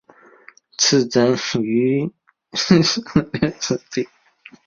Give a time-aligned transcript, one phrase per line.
[0.79, 2.11] 赐郑璩
[2.55, 3.01] 素
[3.33, 4.09] 六十匹。